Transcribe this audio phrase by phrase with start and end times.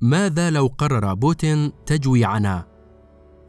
[0.00, 2.66] ماذا لو قرر بوتين تجويعنا؟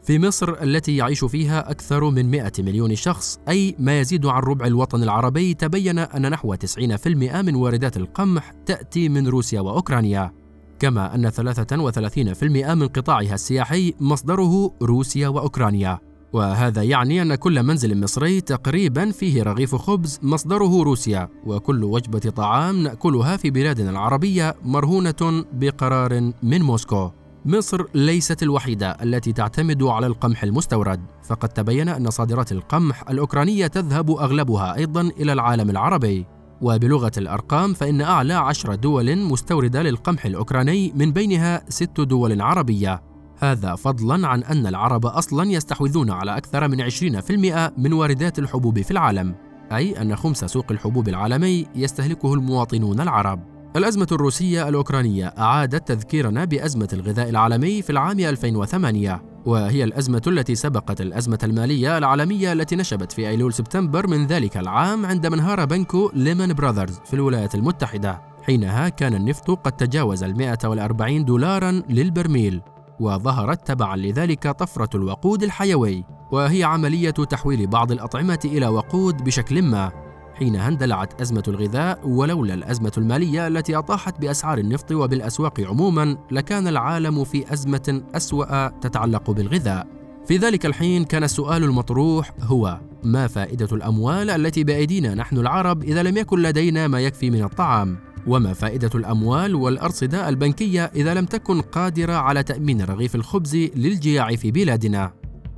[0.02, 4.66] في مصر التي يعيش فيها أكثر من 100 مليون شخص أي ما يزيد عن ربع
[4.66, 10.32] الوطن العربي تبين أن نحو 90% من واردات القمح تأتي من روسيا وأوكرانيا
[10.78, 12.42] كما أن 33%
[12.74, 15.98] من قطاعها السياحي مصدره روسيا وأوكرانيا
[16.32, 22.82] وهذا يعني أن كل منزل مصري تقريبا فيه رغيف خبز مصدره روسيا وكل وجبة طعام
[22.82, 27.10] نأكلها في بلادنا العربية مرهونة بقرار من موسكو.
[27.44, 34.10] مصر ليست الوحيدة التي تعتمد على القمح المستورد فقد تبين أن صادرات القمح الأوكرانية تذهب
[34.10, 36.26] أغلبها أيضا إلى العالم العربي.
[36.60, 43.02] وبلغة الأرقام فإن أعلى عشر دول مستوردة للقمح الأوكراني من بينها ست دول عربية.
[43.40, 48.90] هذا فضلا عن أن العرب أصلا يستحوذون على أكثر من 20% من واردات الحبوب في
[48.90, 49.34] العالم
[49.72, 53.40] أي أن خمس سوق الحبوب العالمي يستهلكه المواطنون العرب.
[53.76, 61.00] الأزمة الروسية الأوكرانية أعادت تذكيرنا بأزمة الغذاء العالمي في العام 2008 وهي الأزمة التي سبقت
[61.00, 66.54] الأزمة المالية العالمية التي نشبت في أيلول سبتمبر من ذلك العام عندما انهار بنك ليمان
[66.54, 72.60] براذرز في الولايات المتحدة حينها كان النفط قد تجاوز ال 140 دولارا للبرميل.
[73.00, 79.92] وظهرت تبعا لذلك طفرة الوقود الحيوي وهي عملية تحويل بعض الأطعمة إلى وقود بشكل ما
[80.34, 87.24] حينها اندلعت أزمة الغذاء ولولا الأزمة المالية التي أطاحت بأسعار النفط وبالأسواق عموما لكان العالم
[87.24, 89.86] في أزمة أسوأ تتعلق بالغذاء
[90.26, 96.02] في ذلك الحين كان السؤال المطروح هو ما فائدة الأموال التي بأيدينا نحن العرب إذا
[96.02, 101.60] لم يكن لدينا ما يكفي من الطعام؟ وما فائدة الأموال والأرصدة البنكية إذا لم تكن
[101.60, 105.12] قادرة على تأمين رغيف الخبز للجياع في بلادنا؟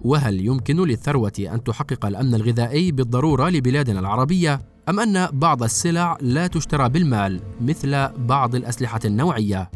[0.05, 6.47] وهل يمكن للثروة أن تحقق الأمن الغذائي بالضرورة لبلادنا العربية؟ أم أن بعض السلع لا
[6.47, 9.71] تشترى بالمال مثل بعض الأسلحة النوعية؟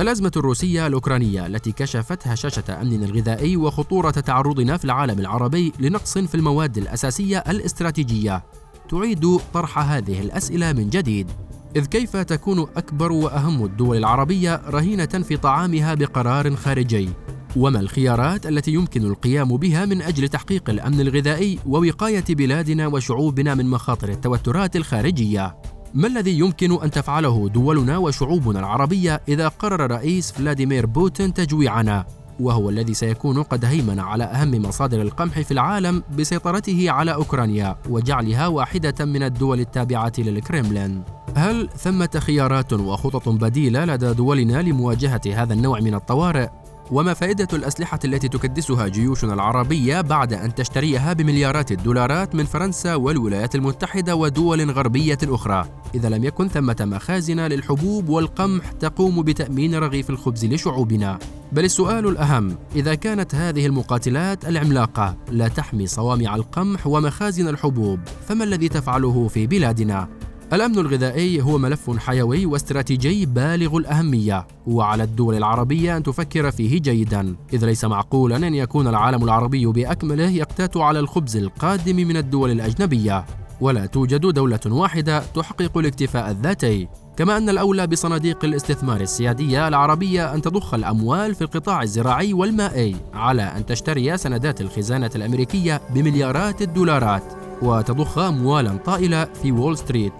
[0.00, 6.34] الأزمة الروسية الأوكرانية التي كشفت هشاشة أمننا الغذائي وخطورة تعرضنا في العالم العربي لنقص في
[6.34, 8.44] المواد الأساسية الاستراتيجية
[8.90, 11.30] تعيد طرح هذه الأسئلة من جديد
[11.76, 17.08] إذ كيف تكون أكبر وأهم الدول العربية رهينة في طعامها بقرار خارجي؟
[17.56, 23.66] وما الخيارات التي يمكن القيام بها من أجل تحقيق الأمن الغذائي ووقاية بلادنا وشعوبنا من
[23.66, 25.56] مخاطر التوترات الخارجية؟
[25.94, 32.06] ما الذي يمكن أن تفعله دولنا وشعوبنا العربية إذا قرر رئيس فلاديمير بوتين تجويعنا؟
[32.40, 38.46] وهو الذي سيكون قد هيمن على أهم مصادر القمح في العالم بسيطرته على أوكرانيا وجعلها
[38.46, 41.02] واحدة من الدول التابعة للكريملين.
[41.36, 46.48] هل ثمة خيارات وخطط بديلة لدى دولنا لمواجهة هذا النوع من الطوارئ؟
[46.90, 53.54] وما فائدة الأسلحة التي تكدسها جيوشنا العربية بعد أن تشتريها بمليارات الدولارات من فرنسا والولايات
[53.54, 55.64] المتحدة ودول غربية أخرى
[55.94, 61.18] إذا لم يكن ثمة مخازن للحبوب والقمح تقوم بتأمين رغيف الخبز لشعوبنا
[61.52, 68.44] بل السؤال الأهم إذا كانت هذه المقاتلات العملاقة لا تحمي صوامع القمح ومخازن الحبوب فما
[68.44, 70.08] الذي تفعله في بلادنا؟
[70.52, 77.36] الأمن الغذائي هو ملف حيوي واستراتيجي بالغ الأهمية وعلى الدول العربية أن تفكر فيه جيدا
[77.52, 83.24] إذ ليس معقولا أن يكون العالم العربي بأكمله يقتات على الخبز القادم من الدول الأجنبية
[83.60, 86.88] ولا توجد دولة واحدة تحقق الاكتفاء الذاتي
[87.20, 93.42] كما أن الأولى بصناديق الاستثمار السيادية العربية أن تضخ الأموال في القطاع الزراعي والمائي على
[93.42, 97.22] أن تشتري سندات الخزانة الأمريكية بمليارات الدولارات
[97.62, 100.12] وتضخ أموالا طائلة في وول ستريت.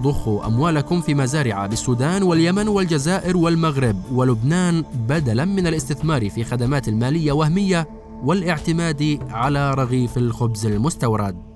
[0.00, 3.96] ضخوا أموالكم في مزارع بالسودان واليمن والجزائر والمغرب.
[4.12, 7.88] ولبنان بدلا من الاستثمار في خدمات المالية وهمية
[8.22, 11.55] والاعتماد على رغيف الخبز المستورد.